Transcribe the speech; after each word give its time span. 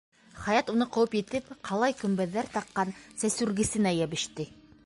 Хаят 0.45 0.71
уны 0.71 0.87
ҡыуып 0.95 1.17
етеп, 1.17 1.51
ҡалай 1.69 1.97
көмбәҙҙәр 2.01 2.51
таҡҡан 2.57 2.97
сәсүргесенә 3.05 3.97
йәбеште. 4.03 4.53